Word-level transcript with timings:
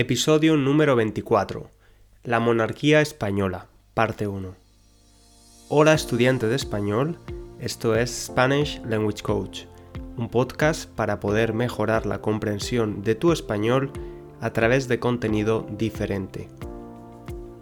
Episodio 0.00 0.56
número 0.56 0.94
24. 0.94 1.72
La 2.22 2.38
monarquía 2.38 3.00
española, 3.00 3.66
parte 3.94 4.28
1. 4.28 4.54
Hola 5.70 5.92
estudiante 5.92 6.46
de 6.46 6.54
español, 6.54 7.18
esto 7.58 7.96
es 7.96 8.26
Spanish 8.26 8.80
Language 8.84 9.24
Coach, 9.24 9.62
un 10.16 10.28
podcast 10.28 10.88
para 10.88 11.18
poder 11.18 11.52
mejorar 11.52 12.06
la 12.06 12.20
comprensión 12.20 13.02
de 13.02 13.16
tu 13.16 13.32
español 13.32 13.90
a 14.40 14.52
través 14.52 14.86
de 14.86 15.00
contenido 15.00 15.66
diferente. 15.76 16.48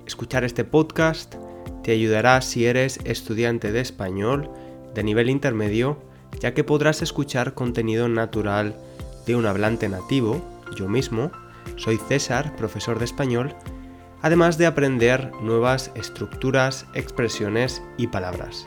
Escuchar 0.06 0.44
este 0.44 0.64
podcast 0.64 1.36
te 1.82 1.92
ayudará 1.92 2.42
si 2.42 2.66
eres 2.66 3.00
estudiante 3.04 3.72
de 3.72 3.80
español 3.80 4.50
de 4.94 5.02
nivel 5.04 5.30
intermedio, 5.30 6.02
ya 6.38 6.52
que 6.52 6.64
podrás 6.64 7.00
escuchar 7.00 7.54
contenido 7.54 8.10
natural 8.10 8.76
de 9.24 9.36
un 9.36 9.46
hablante 9.46 9.88
nativo, 9.88 10.42
yo 10.76 10.86
mismo, 10.86 11.30
soy 11.76 11.96
César, 11.96 12.54
profesor 12.56 12.98
de 12.98 13.04
español, 13.04 13.54
además 14.22 14.58
de 14.58 14.66
aprender 14.66 15.30
nuevas 15.42 15.92
estructuras, 15.94 16.86
expresiones 16.94 17.80
y 17.96 18.08
palabras. 18.08 18.66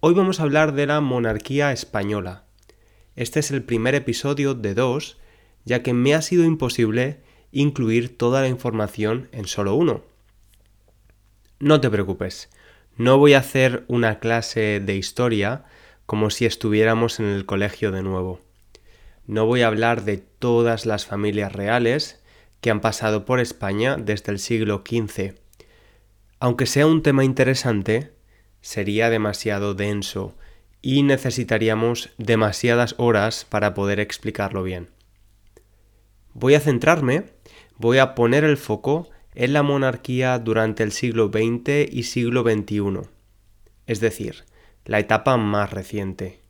Hoy 0.00 0.14
vamos 0.14 0.40
a 0.40 0.42
hablar 0.42 0.74
de 0.74 0.86
la 0.86 1.00
monarquía 1.00 1.70
española. 1.70 2.44
Este 3.14 3.38
es 3.38 3.52
el 3.52 3.62
primer 3.62 3.94
episodio 3.94 4.54
de 4.54 4.74
dos, 4.74 5.18
ya 5.64 5.80
que 5.82 5.92
me 5.92 6.14
ha 6.14 6.22
sido 6.22 6.44
imposible 6.44 7.20
incluir 7.52 8.18
toda 8.18 8.40
la 8.40 8.48
información 8.48 9.28
en 9.30 9.46
solo 9.46 9.76
uno. 9.76 10.02
No 11.60 11.80
te 11.80 11.90
preocupes, 11.90 12.50
no 12.96 13.18
voy 13.18 13.34
a 13.34 13.38
hacer 13.38 13.84
una 13.86 14.18
clase 14.18 14.80
de 14.80 14.96
historia 14.96 15.64
como 16.06 16.30
si 16.30 16.46
estuviéramos 16.46 17.20
en 17.20 17.26
el 17.26 17.46
colegio 17.46 17.92
de 17.92 18.02
nuevo. 18.02 18.40
No 19.26 19.46
voy 19.46 19.62
a 19.62 19.68
hablar 19.68 20.02
de 20.02 20.16
todas 20.16 20.86
las 20.86 21.06
familias 21.06 21.52
reales 21.52 22.20
que 22.60 22.70
han 22.70 22.80
pasado 22.80 23.24
por 23.24 23.38
España 23.38 23.96
desde 23.96 24.32
el 24.32 24.40
siglo 24.40 24.82
XV 24.84 25.40
aunque 26.40 26.64
sea 26.64 26.86
un 26.86 27.02
tema 27.02 27.22
interesante, 27.22 28.12
sería 28.62 29.10
demasiado 29.10 29.74
denso 29.74 30.34
y 30.82 31.02
necesitaríamos 31.02 32.10
demasiadas 32.16 32.94
horas 32.96 33.46
para 33.48 33.74
poder 33.74 34.00
explicarlo 34.00 34.62
bien. 34.62 34.88
Voy 36.32 36.54
a 36.54 36.60
centrarme, 36.60 37.24
voy 37.76 37.98
a 37.98 38.14
poner 38.14 38.44
el 38.44 38.56
foco 38.56 39.10
en 39.34 39.52
la 39.52 39.62
monarquía 39.62 40.38
durante 40.38 40.82
el 40.82 40.92
siglo 40.92 41.28
XX 41.28 41.92
y 41.92 42.04
siglo 42.04 42.42
XXI, 42.42 43.08
es 43.86 44.00
decir, 44.00 44.44
la 44.86 44.98
etapa 44.98 45.36
más 45.36 45.70
reciente. 45.70 46.40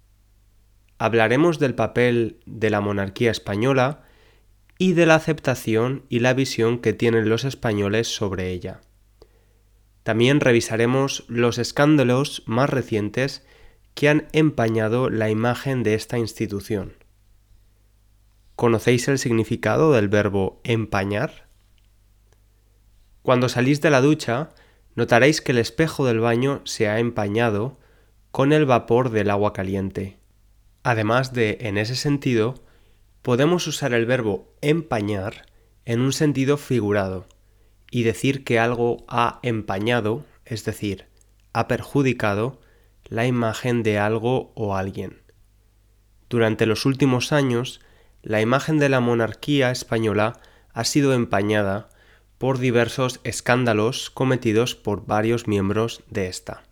Hablaremos 0.98 1.58
del 1.58 1.74
papel 1.74 2.38
de 2.46 2.70
la 2.70 2.80
monarquía 2.80 3.32
española 3.32 4.04
y 4.78 4.92
de 4.92 5.06
la 5.06 5.16
aceptación 5.16 6.04
y 6.08 6.20
la 6.20 6.32
visión 6.32 6.78
que 6.78 6.92
tienen 6.92 7.28
los 7.28 7.44
españoles 7.44 8.06
sobre 8.06 8.50
ella. 8.50 8.82
También 10.02 10.40
revisaremos 10.40 11.24
los 11.28 11.58
escándalos 11.58 12.42
más 12.46 12.70
recientes 12.70 13.44
que 13.94 14.08
han 14.08 14.28
empañado 14.32 15.10
la 15.10 15.30
imagen 15.30 15.82
de 15.82 15.94
esta 15.94 16.18
institución. 16.18 16.94
¿Conocéis 18.56 19.08
el 19.08 19.18
significado 19.18 19.92
del 19.92 20.08
verbo 20.08 20.60
empañar? 20.64 21.48
Cuando 23.22 23.48
salís 23.48 23.80
de 23.80 23.90
la 23.90 24.00
ducha, 24.00 24.50
notaréis 24.94 25.40
que 25.40 25.52
el 25.52 25.58
espejo 25.58 26.06
del 26.06 26.20
baño 26.20 26.62
se 26.64 26.88
ha 26.88 26.98
empañado 26.98 27.78
con 28.30 28.52
el 28.52 28.64
vapor 28.64 29.10
del 29.10 29.30
agua 29.30 29.52
caliente. 29.52 30.18
Además 30.82 31.32
de, 31.32 31.58
en 31.60 31.76
ese 31.76 31.96
sentido, 31.96 32.54
podemos 33.22 33.66
usar 33.66 33.92
el 33.92 34.06
verbo 34.06 34.54
empañar 34.62 35.46
en 35.84 36.00
un 36.00 36.12
sentido 36.12 36.56
figurado 36.56 37.26
y 37.90 38.04
decir 38.04 38.44
que 38.44 38.58
algo 38.58 39.04
ha 39.08 39.40
empañado, 39.42 40.24
es 40.44 40.64
decir, 40.64 41.06
ha 41.52 41.68
perjudicado 41.68 42.60
la 43.04 43.26
imagen 43.26 43.82
de 43.82 43.98
algo 43.98 44.52
o 44.54 44.76
alguien. 44.76 45.20
Durante 46.28 46.66
los 46.66 46.86
últimos 46.86 47.32
años, 47.32 47.80
la 48.22 48.40
imagen 48.40 48.78
de 48.78 48.88
la 48.88 49.00
monarquía 49.00 49.70
española 49.70 50.40
ha 50.72 50.84
sido 50.84 51.12
empañada 51.12 51.88
por 52.38 52.58
diversos 52.58 53.20
escándalos 53.24 54.10
cometidos 54.10 54.76
por 54.76 55.06
varios 55.06 55.48
miembros 55.48 56.02
de 56.08 56.28
esta. 56.28 56.62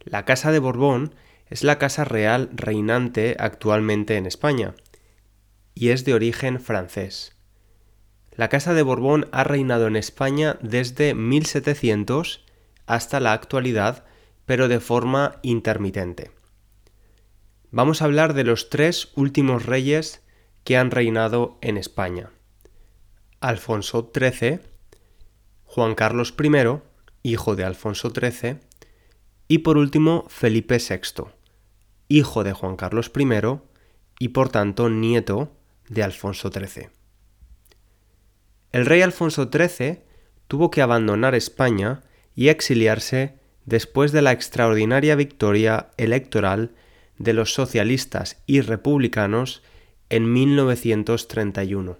La 0.00 0.24
Casa 0.24 0.52
de 0.52 0.58
Borbón 0.58 1.14
es 1.48 1.62
la 1.62 1.78
casa 1.78 2.04
real 2.04 2.50
reinante 2.52 3.36
actualmente 3.38 4.16
en 4.16 4.26
España 4.26 4.74
y 5.74 5.90
es 5.90 6.04
de 6.04 6.14
origen 6.14 6.60
francés. 6.60 7.33
La 8.36 8.48
Casa 8.48 8.74
de 8.74 8.82
Borbón 8.82 9.28
ha 9.30 9.44
reinado 9.44 9.86
en 9.86 9.94
España 9.94 10.58
desde 10.60 11.14
1700 11.14 12.44
hasta 12.86 13.20
la 13.20 13.32
actualidad, 13.32 14.04
pero 14.44 14.66
de 14.66 14.80
forma 14.80 15.38
intermitente. 15.42 16.32
Vamos 17.70 18.02
a 18.02 18.06
hablar 18.06 18.34
de 18.34 18.44
los 18.44 18.70
tres 18.70 19.12
últimos 19.14 19.66
reyes 19.66 20.22
que 20.64 20.76
han 20.76 20.90
reinado 20.90 21.58
en 21.60 21.76
España. 21.76 22.30
Alfonso 23.40 24.10
XIII, 24.12 24.60
Juan 25.64 25.94
Carlos 25.94 26.34
I, 26.38 26.80
hijo 27.22 27.56
de 27.56 27.64
Alfonso 27.64 28.10
XIII, 28.10 28.58
y 29.46 29.58
por 29.58 29.76
último 29.76 30.24
Felipe 30.28 30.78
VI, 30.78 31.24
hijo 32.08 32.42
de 32.42 32.52
Juan 32.52 32.76
Carlos 32.76 33.12
I 33.16 33.26
y 34.18 34.28
por 34.28 34.48
tanto 34.48 34.88
nieto 34.88 35.52
de 35.88 36.02
Alfonso 36.02 36.50
XIII. 36.50 37.03
El 38.74 38.86
rey 38.86 39.02
Alfonso 39.02 39.48
XIII 39.52 40.00
tuvo 40.48 40.72
que 40.72 40.82
abandonar 40.82 41.36
España 41.36 42.02
y 42.34 42.48
exiliarse 42.48 43.38
después 43.66 44.10
de 44.10 44.20
la 44.20 44.32
extraordinaria 44.32 45.14
victoria 45.14 45.90
electoral 45.96 46.72
de 47.16 47.34
los 47.34 47.54
socialistas 47.54 48.42
y 48.46 48.62
republicanos 48.62 49.62
en 50.08 50.32
1931. 50.32 51.98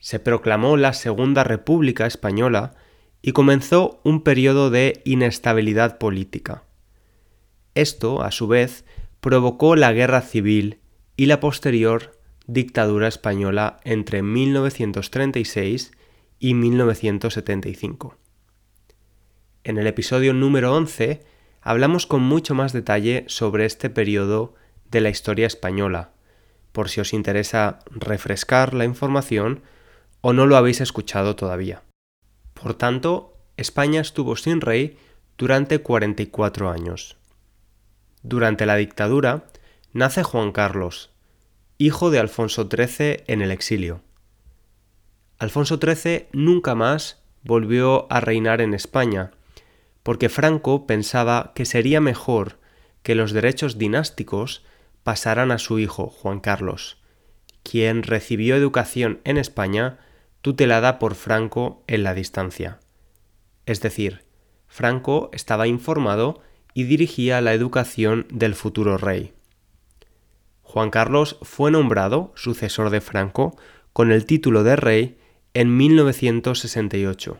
Se 0.00 0.18
proclamó 0.18 0.76
la 0.76 0.92
Segunda 0.92 1.44
República 1.44 2.04
Española 2.04 2.74
y 3.22 3.32
comenzó 3.32 4.02
un 4.04 4.24
periodo 4.24 4.68
de 4.68 5.00
inestabilidad 5.06 5.96
política. 5.96 6.64
Esto, 7.74 8.22
a 8.22 8.32
su 8.32 8.48
vez, 8.48 8.84
provocó 9.22 9.76
la 9.76 9.94
guerra 9.94 10.20
civil 10.20 10.80
y 11.16 11.24
la 11.24 11.40
posterior 11.40 12.20
dictadura 12.46 13.08
española 13.08 13.78
entre 13.84 14.22
1936 14.22 15.92
y 16.38 16.54
1975. 16.54 18.16
En 19.64 19.78
el 19.78 19.86
episodio 19.86 20.34
número 20.34 20.74
11 20.74 21.22
hablamos 21.60 22.06
con 22.06 22.22
mucho 22.22 22.54
más 22.54 22.72
detalle 22.72 23.24
sobre 23.28 23.64
este 23.64 23.90
periodo 23.90 24.54
de 24.90 25.00
la 25.00 25.10
historia 25.10 25.46
española, 25.46 26.10
por 26.72 26.88
si 26.88 27.00
os 27.00 27.12
interesa 27.12 27.78
refrescar 27.90 28.74
la 28.74 28.84
información 28.84 29.62
o 30.20 30.32
no 30.32 30.46
lo 30.46 30.56
habéis 30.56 30.80
escuchado 30.80 31.36
todavía. 31.36 31.82
Por 32.54 32.74
tanto, 32.74 33.36
España 33.56 34.00
estuvo 34.00 34.36
sin 34.36 34.60
rey 34.60 34.98
durante 35.38 35.80
44 35.80 36.70
años. 36.70 37.16
Durante 38.22 38.66
la 38.66 38.76
dictadura 38.76 39.44
nace 39.92 40.22
Juan 40.22 40.52
Carlos, 40.52 41.11
hijo 41.82 42.10
de 42.10 42.20
Alfonso 42.20 42.68
XIII 42.70 43.24
en 43.26 43.42
el 43.42 43.50
exilio. 43.50 44.02
Alfonso 45.38 45.80
XIII 45.82 46.28
nunca 46.32 46.76
más 46.76 47.24
volvió 47.42 48.06
a 48.12 48.20
reinar 48.20 48.60
en 48.60 48.72
España, 48.72 49.32
porque 50.04 50.28
Franco 50.28 50.86
pensaba 50.86 51.50
que 51.56 51.64
sería 51.64 52.00
mejor 52.00 52.60
que 53.02 53.16
los 53.16 53.32
derechos 53.32 53.78
dinásticos 53.78 54.64
pasaran 55.02 55.50
a 55.50 55.58
su 55.58 55.80
hijo 55.80 56.06
Juan 56.06 56.38
Carlos, 56.38 57.02
quien 57.64 58.04
recibió 58.04 58.54
educación 58.54 59.20
en 59.24 59.36
España 59.36 59.98
tutelada 60.40 61.00
por 61.00 61.16
Franco 61.16 61.82
en 61.88 62.04
la 62.04 62.14
distancia. 62.14 62.78
Es 63.66 63.80
decir, 63.80 64.24
Franco 64.68 65.30
estaba 65.32 65.66
informado 65.66 66.42
y 66.74 66.84
dirigía 66.84 67.40
la 67.40 67.54
educación 67.54 68.26
del 68.30 68.54
futuro 68.54 68.98
rey. 68.98 69.34
Juan 70.72 70.88
Carlos 70.88 71.36
fue 71.42 71.70
nombrado 71.70 72.32
sucesor 72.34 72.88
de 72.88 73.02
Franco 73.02 73.54
con 73.92 74.10
el 74.10 74.24
título 74.24 74.64
de 74.64 74.74
rey 74.74 75.18
en 75.52 75.76
1968. 75.76 77.38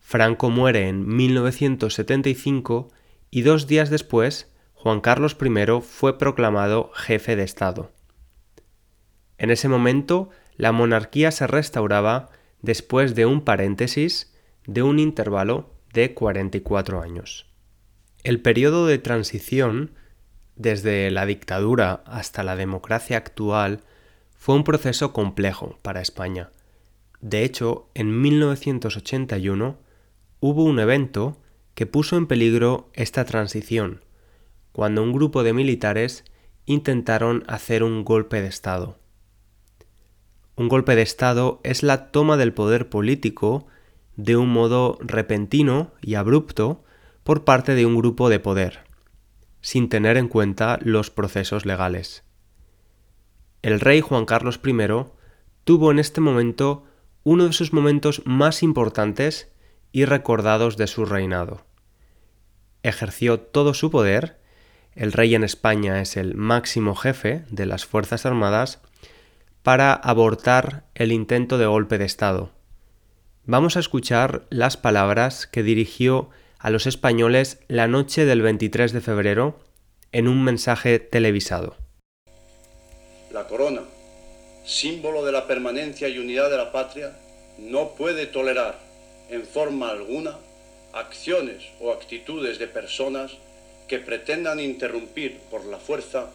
Franco 0.00 0.50
muere 0.50 0.88
en 0.88 1.06
1975 1.06 2.90
y 3.30 3.42
dos 3.42 3.68
días 3.68 3.90
después 3.90 4.52
Juan 4.74 5.00
Carlos 5.00 5.36
I 5.40 5.80
fue 5.82 6.18
proclamado 6.18 6.90
jefe 6.94 7.36
de 7.36 7.44
Estado. 7.44 7.92
En 9.38 9.52
ese 9.52 9.68
momento 9.68 10.30
la 10.56 10.72
monarquía 10.72 11.30
se 11.30 11.46
restauraba 11.46 12.30
después 12.60 13.14
de 13.14 13.24
un 13.24 13.40
paréntesis 13.44 14.34
de 14.66 14.82
un 14.82 14.98
intervalo 14.98 15.70
de 15.92 16.12
44 16.12 17.02
años. 17.02 17.46
El 18.24 18.42
periodo 18.42 18.88
de 18.88 18.98
transición, 18.98 19.92
desde 20.56 21.10
la 21.10 21.26
dictadura 21.26 22.02
hasta 22.06 22.42
la 22.42 22.56
democracia 22.56 23.16
actual, 23.16 23.80
fue 24.36 24.54
un 24.54 24.64
proceso 24.64 25.12
complejo 25.12 25.78
para 25.82 26.00
España. 26.00 26.50
De 27.20 27.44
hecho, 27.44 27.88
en 27.94 28.20
1981 28.20 29.78
hubo 30.40 30.64
un 30.64 30.80
evento 30.80 31.38
que 31.74 31.86
puso 31.86 32.16
en 32.16 32.26
peligro 32.26 32.90
esta 32.94 33.24
transición, 33.24 34.04
cuando 34.72 35.02
un 35.02 35.12
grupo 35.12 35.42
de 35.42 35.52
militares 35.52 36.24
intentaron 36.66 37.44
hacer 37.46 37.82
un 37.82 38.04
golpe 38.04 38.42
de 38.42 38.48
Estado. 38.48 38.98
Un 40.56 40.68
golpe 40.68 40.96
de 40.96 41.02
Estado 41.02 41.60
es 41.62 41.82
la 41.82 42.10
toma 42.10 42.36
del 42.36 42.52
poder 42.52 42.88
político 42.88 43.66
de 44.16 44.36
un 44.36 44.50
modo 44.50 44.98
repentino 45.00 45.92
y 46.02 46.14
abrupto 46.14 46.84
por 47.22 47.44
parte 47.44 47.74
de 47.74 47.86
un 47.86 47.96
grupo 47.96 48.28
de 48.28 48.40
poder, 48.40 48.80
sin 49.62 49.88
tener 49.88 50.18
en 50.18 50.28
cuenta 50.28 50.78
los 50.82 51.10
procesos 51.10 51.64
legales. 51.64 52.24
El 53.62 53.80
rey 53.80 54.02
Juan 54.02 54.26
Carlos 54.26 54.60
I 54.62 54.74
tuvo 55.64 55.90
en 55.90 55.98
este 55.98 56.20
momento 56.20 56.84
uno 57.24 57.46
de 57.46 57.52
sus 57.52 57.72
momentos 57.72 58.22
más 58.26 58.62
importantes 58.62 59.50
y 59.92 60.04
recordados 60.04 60.76
de 60.76 60.88
su 60.88 61.04
reinado. 61.04 61.64
Ejerció 62.82 63.38
todo 63.40 63.72
su 63.72 63.90
poder, 63.90 64.40
el 64.94 65.12
rey 65.12 65.34
en 65.34 65.44
España 65.44 66.00
es 66.00 66.16
el 66.16 66.34
máximo 66.34 66.96
jefe 66.96 67.44
de 67.48 67.64
las 67.64 67.86
Fuerzas 67.86 68.26
Armadas, 68.26 68.80
para 69.62 69.94
abortar 69.94 70.86
el 70.94 71.12
intento 71.12 71.56
de 71.56 71.66
golpe 71.66 71.98
de 71.98 72.04
Estado. 72.04 72.50
Vamos 73.44 73.76
a 73.76 73.80
escuchar 73.80 74.44
las 74.50 74.76
palabras 74.76 75.46
que 75.46 75.62
dirigió 75.62 76.30
a 76.62 76.70
los 76.70 76.86
españoles 76.86 77.58
la 77.66 77.88
noche 77.88 78.24
del 78.24 78.40
23 78.40 78.92
de 78.92 79.00
febrero 79.00 79.58
en 80.12 80.28
un 80.28 80.44
mensaje 80.44 81.00
televisado. 81.00 81.76
La 83.32 83.48
corona, 83.48 83.82
símbolo 84.64 85.24
de 85.24 85.32
la 85.32 85.48
permanencia 85.48 86.08
y 86.08 86.18
unidad 86.18 86.50
de 86.50 86.56
la 86.56 86.70
patria, 86.70 87.18
no 87.58 87.94
puede 87.96 88.26
tolerar 88.26 88.78
en 89.28 89.44
forma 89.44 89.90
alguna 89.90 90.38
acciones 90.92 91.64
o 91.80 91.90
actitudes 91.90 92.60
de 92.60 92.68
personas 92.68 93.32
que 93.88 93.98
pretendan 93.98 94.60
interrumpir 94.60 95.38
por 95.50 95.64
la 95.64 95.78
fuerza 95.78 96.30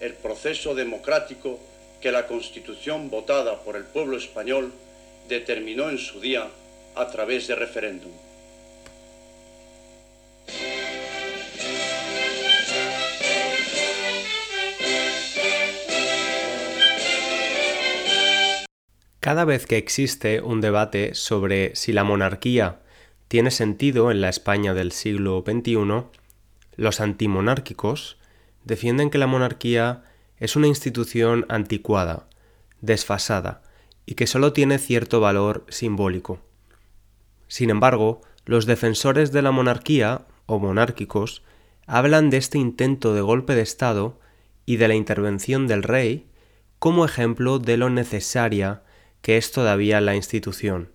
el 0.00 0.14
proceso 0.14 0.74
democrático 0.74 1.60
que 2.00 2.10
la 2.10 2.26
Constitución 2.26 3.10
votada 3.10 3.60
por 3.62 3.76
el 3.76 3.84
pueblo 3.84 4.16
español 4.16 4.72
determinó 5.28 5.88
en 5.88 5.98
su 5.98 6.20
día 6.20 6.48
a 6.96 7.08
través 7.08 7.46
de 7.46 7.54
referéndum. 7.54 8.12
Cada 19.28 19.44
vez 19.44 19.66
que 19.66 19.76
existe 19.76 20.40
un 20.40 20.62
debate 20.62 21.14
sobre 21.14 21.76
si 21.76 21.92
la 21.92 22.02
monarquía 22.02 22.78
tiene 23.28 23.50
sentido 23.50 24.10
en 24.10 24.22
la 24.22 24.30
España 24.30 24.72
del 24.72 24.90
siglo 24.90 25.44
XXI, 25.46 26.04
los 26.76 27.00
antimonárquicos 27.02 28.16
defienden 28.64 29.10
que 29.10 29.18
la 29.18 29.26
monarquía 29.26 30.02
es 30.38 30.56
una 30.56 30.66
institución 30.66 31.44
anticuada, 31.50 32.26
desfasada 32.80 33.60
y 34.06 34.14
que 34.14 34.26
solo 34.26 34.54
tiene 34.54 34.78
cierto 34.78 35.20
valor 35.20 35.66
simbólico. 35.68 36.40
Sin 37.48 37.68
embargo, 37.68 38.22
los 38.46 38.64
defensores 38.64 39.30
de 39.30 39.42
la 39.42 39.50
monarquía, 39.50 40.22
o 40.46 40.58
monárquicos, 40.58 41.42
hablan 41.86 42.30
de 42.30 42.38
este 42.38 42.56
intento 42.56 43.12
de 43.12 43.20
golpe 43.20 43.54
de 43.54 43.60
Estado 43.60 44.18
y 44.64 44.78
de 44.78 44.88
la 44.88 44.94
intervención 44.94 45.66
del 45.66 45.82
rey 45.82 46.28
como 46.78 47.04
ejemplo 47.04 47.58
de 47.58 47.76
lo 47.76 47.90
necesaria 47.90 48.84
que 49.22 49.36
es 49.36 49.52
todavía 49.52 50.00
la 50.00 50.14
institución. 50.14 50.92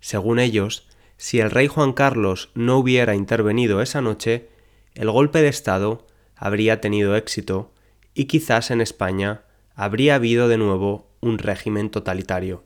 Según 0.00 0.38
ellos, 0.38 0.88
si 1.16 1.40
el 1.40 1.50
rey 1.50 1.66
Juan 1.66 1.92
Carlos 1.92 2.50
no 2.54 2.78
hubiera 2.78 3.14
intervenido 3.14 3.80
esa 3.80 4.00
noche, 4.00 4.48
el 4.94 5.10
golpe 5.10 5.40
de 5.40 5.48
Estado 5.48 6.06
habría 6.36 6.80
tenido 6.80 7.16
éxito 7.16 7.72
y 8.14 8.24
quizás 8.24 8.70
en 8.70 8.80
España 8.80 9.42
habría 9.74 10.14
habido 10.14 10.48
de 10.48 10.58
nuevo 10.58 11.10
un 11.20 11.38
régimen 11.38 11.90
totalitario. 11.90 12.64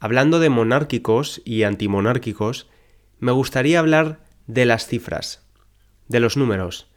Hablando 0.00 0.38
de 0.38 0.48
monárquicos 0.48 1.42
y 1.44 1.64
antimonárquicos, 1.64 2.68
me 3.18 3.32
gustaría 3.32 3.80
hablar 3.80 4.20
de 4.46 4.64
las 4.64 4.86
cifras, 4.86 5.42
de 6.06 6.20
los 6.20 6.36
números, 6.36 6.88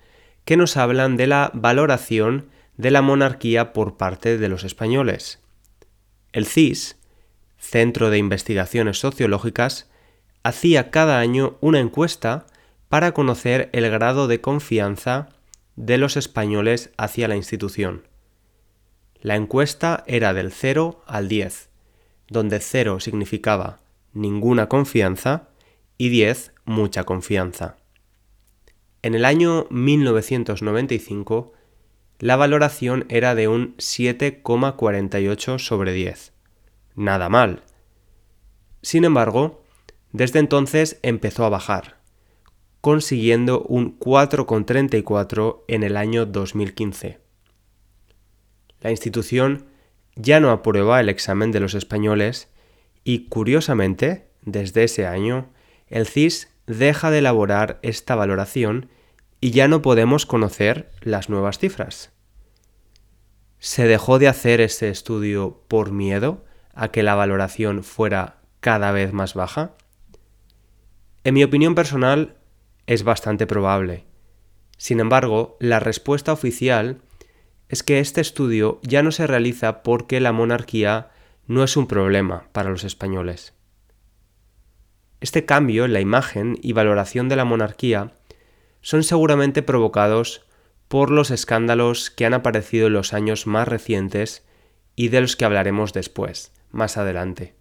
que 0.46 0.58
nos 0.58 0.78
hablan 0.78 1.18
de 1.18 1.28
la 1.28 1.52
valoración 1.54 2.50
de 2.77 2.91
la 2.91 3.01
monarquía 3.01 3.73
por 3.73 3.97
parte 3.97 4.38
de 4.38 4.50
los 4.50 4.63
españoles. 4.63 5.39
El 6.31 6.45
CIS, 6.45 6.97
Centro 7.57 8.09
de 8.09 8.18
Investigaciones 8.18 9.00
Sociológicas, 9.00 9.89
hacía 10.44 10.89
cada 10.91 11.19
año 11.19 11.57
una 11.62 11.79
encuesta 11.79 12.47
para 12.89 13.13
conocer 13.13 13.69
el 13.73 13.89
grado 13.89 14.27
de 14.27 14.41
confianza 14.41 15.29
de 15.75 15.97
los 15.97 16.18
españoles 16.18 16.91
hacia 16.97 17.27
la 17.27 17.35
institución. 17.35 18.07
La 19.21 19.35
encuesta 19.35 20.03
era 20.07 20.33
del 20.33 20.51
0 20.51 21.03
al 21.06 21.27
10, 21.27 21.69
donde 22.27 22.59
0 22.59 23.00
significaba 23.00 23.79
ninguna 24.13 24.68
confianza 24.68 25.50
y 25.97 26.09
10 26.09 26.53
mucha 26.65 27.03
confianza. 27.03 27.77
En 29.03 29.15
el 29.15 29.25
año 29.25 29.68
1995 29.69 31.53
la 32.21 32.35
valoración 32.35 33.06
era 33.09 33.33
de 33.33 33.47
un 33.47 33.75
7,48 33.77 35.57
sobre 35.57 35.91
10. 35.91 36.33
Nada 36.94 37.29
mal. 37.29 37.63
Sin 38.83 39.06
embargo, 39.06 39.63
desde 40.12 40.38
entonces 40.38 41.00
empezó 41.01 41.45
a 41.45 41.50
bajar, 41.50 41.97
consiguiendo 42.80 43.63
un 43.63 43.97
4,34 43.97 45.63
en 45.68 45.81
el 45.81 45.97
año 45.97 46.28
2015. 46.28 47.18
La 48.81 48.92
institución 48.92 49.66
ya 50.16 50.40
no 50.40 50.51
aprueba 50.51 50.99
el 50.99 51.09
examen 51.09 51.51
de 51.51 51.59
los 51.59 51.73
españoles 51.73 52.49
y, 53.04 53.30
curiosamente, 53.30 54.28
desde 54.44 54.83
ese 54.83 55.07
año, 55.07 55.49
el 55.87 56.06
CIS 56.06 56.49
deja 56.68 57.09
de 57.09 57.18
elaborar 57.18 57.80
esta 57.81 58.13
valoración 58.13 58.90
y 59.42 59.52
ya 59.52 59.68
no 59.68 59.81
podemos 59.81 60.28
conocer 60.28 60.92
las 61.02 61.28
nuevas 61.28 61.57
cifras. 61.57 62.12
¿Se 63.57 63.86
dejó 63.86 64.19
de 64.19 64.28
hacer 64.28 64.62
este 64.62 64.90
estudio 64.90 65.64
por 65.68 65.92
miedo 65.92 66.45
a 66.74 66.90
que 66.90 67.04
la 67.04 67.16
valoración 67.16 67.83
fuera 67.83 68.38
cada 68.60 68.92
vez 68.92 69.14
más 69.14 69.33
baja? 69.33 69.76
En 71.24 71.33
mi 71.33 71.44
opinión 71.44 71.76
personal, 71.76 72.38
es 72.86 73.04
bastante 73.04 73.48
probable. 73.48 74.06
Sin 74.78 75.00
embargo, 75.00 75.57
la 75.60 75.80
respuesta 75.80 76.33
oficial 76.33 77.02
es 77.69 77.83
que 77.83 78.00
este 78.00 78.21
estudio 78.21 78.80
ya 78.83 79.04
no 79.04 79.12
se 79.12 79.28
realiza 79.28 79.83
porque 79.83 80.19
la 80.19 80.31
monarquía 80.31 81.10
no 81.48 81.64
es 81.64 81.78
un 81.78 81.88
problema 81.88 82.48
para 82.52 82.69
los 82.69 82.83
españoles. 82.83 83.54
Este 85.19 85.45
cambio 85.45 85.86
en 85.86 85.94
la 85.94 86.00
imagen 86.00 86.57
y 86.62 86.74
valoración 86.74 87.30
de 87.30 87.36
la 87.36 87.45
monarquía 87.45 88.14
son 88.81 89.04
seguramente 89.04 89.61
provocados 89.61 90.45
por 90.88 91.11
los 91.11 91.31
escándalos 91.31 92.11
que 92.11 92.26
han 92.26 92.33
aparecido 92.33 92.88
en 92.88 92.94
los 92.94 93.14
años 93.14 93.47
más 93.47 93.68
recientes 93.68 94.45
y 94.95 95.07
de 95.07 95.21
los 95.21 95.35
que 95.35 95.45
hablaremos 95.45 95.94
después, 95.94 96.52
más 96.71 96.97
adelante. 96.97 97.56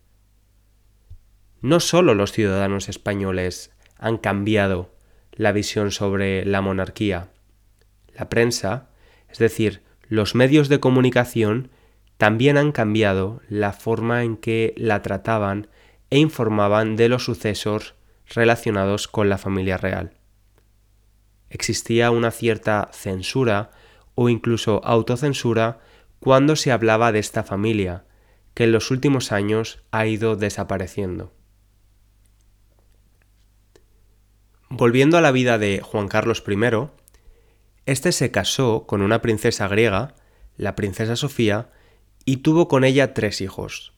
No 1.60 1.78
solo 1.78 2.14
los 2.14 2.32
ciudadanos 2.32 2.88
españoles 2.88 3.70
han 3.98 4.18
cambiado 4.18 4.94
la 5.32 5.52
visión 5.52 5.92
sobre 5.92 6.44
la 6.44 6.60
monarquía, 6.60 7.28
la 8.14 8.28
prensa, 8.28 8.88
es 9.28 9.38
decir, 9.38 9.82
los 10.08 10.34
medios 10.34 10.68
de 10.68 10.80
comunicación, 10.80 11.70
también 12.16 12.56
han 12.56 12.72
cambiado 12.72 13.42
la 13.48 13.72
forma 13.72 14.24
en 14.24 14.36
que 14.36 14.74
la 14.76 15.02
trataban 15.02 15.68
e 16.10 16.18
informaban 16.18 16.96
de 16.96 17.08
los 17.08 17.24
sucesos 17.24 17.94
relacionados 18.26 19.06
con 19.06 19.28
la 19.28 19.38
familia 19.38 19.76
real 19.76 20.19
existía 21.50 22.10
una 22.10 22.30
cierta 22.30 22.88
censura 22.92 23.70
o 24.14 24.28
incluso 24.28 24.80
autocensura 24.84 25.80
cuando 26.20 26.56
se 26.56 26.72
hablaba 26.72 27.12
de 27.12 27.18
esta 27.18 27.42
familia, 27.42 28.04
que 28.54 28.64
en 28.64 28.72
los 28.72 28.90
últimos 28.90 29.32
años 29.32 29.82
ha 29.90 30.06
ido 30.06 30.36
desapareciendo. 30.36 31.32
Volviendo 34.68 35.18
a 35.18 35.20
la 35.20 35.32
vida 35.32 35.58
de 35.58 35.80
Juan 35.80 36.08
Carlos 36.08 36.44
I, 36.46 36.88
este 37.86 38.12
se 38.12 38.30
casó 38.30 38.86
con 38.86 39.02
una 39.02 39.20
princesa 39.20 39.66
griega, 39.66 40.14
la 40.56 40.76
princesa 40.76 41.16
Sofía, 41.16 41.70
y 42.24 42.38
tuvo 42.38 42.68
con 42.68 42.84
ella 42.84 43.14
tres 43.14 43.40
hijos. 43.40 43.94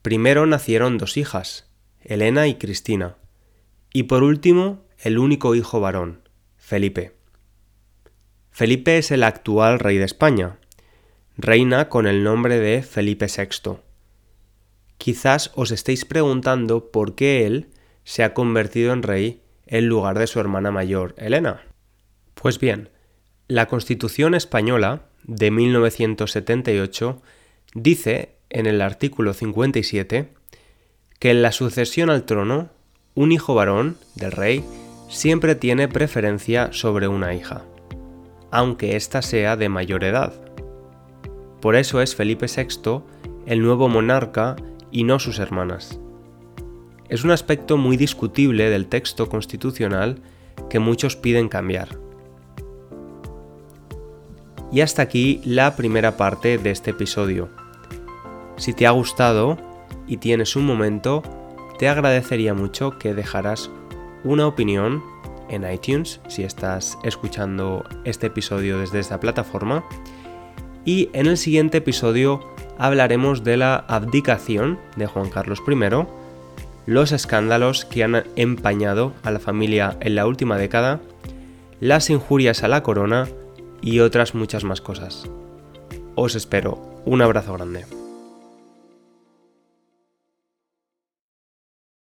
Primero 0.00 0.46
nacieron 0.46 0.96
dos 0.96 1.18
hijas, 1.18 1.68
Elena 2.00 2.46
y 2.46 2.54
Cristina, 2.54 3.16
y 3.92 4.04
por 4.04 4.22
último 4.22 4.86
el 4.98 5.18
único 5.18 5.54
hijo 5.54 5.80
varón, 5.80 6.29
Felipe. 6.70 7.10
Felipe 8.52 8.96
es 8.96 9.10
el 9.10 9.24
actual 9.24 9.80
rey 9.80 9.98
de 9.98 10.04
España, 10.04 10.58
reina 11.36 11.88
con 11.88 12.06
el 12.06 12.22
nombre 12.22 12.60
de 12.60 12.82
Felipe 12.82 13.26
VI. 13.26 13.78
Quizás 14.96 15.50
os 15.56 15.72
estéis 15.72 16.04
preguntando 16.04 16.92
por 16.92 17.16
qué 17.16 17.44
él 17.44 17.70
se 18.04 18.22
ha 18.22 18.34
convertido 18.34 18.92
en 18.92 19.02
rey 19.02 19.42
en 19.66 19.88
lugar 19.88 20.16
de 20.16 20.28
su 20.28 20.38
hermana 20.38 20.70
mayor, 20.70 21.16
Elena. 21.18 21.60
Pues 22.34 22.60
bien, 22.60 22.90
la 23.48 23.66
Constitución 23.66 24.36
española 24.36 25.06
de 25.24 25.50
1978 25.50 27.20
dice 27.74 28.36
en 28.48 28.66
el 28.66 28.80
artículo 28.80 29.34
57 29.34 30.32
que 31.18 31.30
en 31.32 31.42
la 31.42 31.50
sucesión 31.50 32.10
al 32.10 32.26
trono, 32.26 32.70
un 33.16 33.32
hijo 33.32 33.56
varón 33.56 33.96
del 34.14 34.30
rey 34.30 34.64
siempre 35.10 35.56
tiene 35.56 35.88
preferencia 35.88 36.72
sobre 36.72 37.08
una 37.08 37.34
hija, 37.34 37.64
aunque 38.52 38.94
ésta 38.94 39.22
sea 39.22 39.56
de 39.56 39.68
mayor 39.68 40.04
edad. 40.04 40.32
Por 41.60 41.74
eso 41.74 42.00
es 42.00 42.14
Felipe 42.14 42.46
VI 42.46 43.02
el 43.44 43.60
nuevo 43.60 43.88
monarca 43.88 44.54
y 44.92 45.02
no 45.02 45.18
sus 45.18 45.40
hermanas. 45.40 45.98
Es 47.08 47.24
un 47.24 47.32
aspecto 47.32 47.76
muy 47.76 47.96
discutible 47.96 48.70
del 48.70 48.86
texto 48.86 49.28
constitucional 49.28 50.22
que 50.68 50.78
muchos 50.78 51.16
piden 51.16 51.48
cambiar. 51.48 51.88
Y 54.70 54.82
hasta 54.82 55.02
aquí 55.02 55.40
la 55.44 55.74
primera 55.74 56.16
parte 56.16 56.56
de 56.56 56.70
este 56.70 56.92
episodio. 56.92 57.48
Si 58.56 58.72
te 58.72 58.86
ha 58.86 58.92
gustado 58.92 59.58
y 60.06 60.18
tienes 60.18 60.54
un 60.54 60.64
momento, 60.64 61.24
te 61.80 61.88
agradecería 61.88 62.54
mucho 62.54 62.96
que 62.96 63.12
dejaras 63.12 63.70
una 64.24 64.46
opinión 64.46 65.02
en 65.48 65.70
iTunes 65.70 66.20
si 66.28 66.42
estás 66.42 66.98
escuchando 67.02 67.84
este 68.04 68.28
episodio 68.28 68.78
desde 68.78 69.00
esta 69.00 69.20
plataforma. 69.20 69.84
Y 70.84 71.10
en 71.12 71.26
el 71.26 71.36
siguiente 71.36 71.78
episodio 71.78 72.40
hablaremos 72.78 73.44
de 73.44 73.56
la 73.56 73.76
abdicación 73.76 74.78
de 74.96 75.06
Juan 75.06 75.28
Carlos 75.28 75.60
I 75.68 75.74
los 76.86 77.12
escándalos 77.12 77.84
que 77.84 78.02
han 78.02 78.24
empañado 78.36 79.12
a 79.22 79.30
la 79.30 79.38
familia 79.38 79.96
en 80.00 80.14
la 80.14 80.26
última 80.26 80.56
década, 80.56 81.00
las 81.78 82.10
injurias 82.10 82.64
a 82.64 82.68
la 82.68 82.82
corona 82.82 83.28
y 83.82 84.00
otras 84.00 84.34
muchas 84.34 84.64
más 84.64 84.80
cosas. 84.80 85.24
Os 86.14 86.34
espero. 86.34 87.02
Un 87.04 87.22
abrazo 87.22 87.54
grande. 87.54 87.99